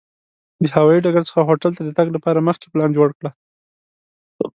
[0.61, 3.31] د هوایي ډګر څخه هوټل ته د تګ لپاره مخکې پلان جوړ کړه.